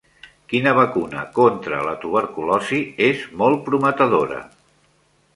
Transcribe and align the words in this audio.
Quina 0.51 0.71
vacuna 0.77 1.25
contra 1.33 1.81
la 1.87 1.93
tuberculosi 2.05 2.79
és 3.09 3.21
molt 3.43 3.61
prometedora? 3.69 4.41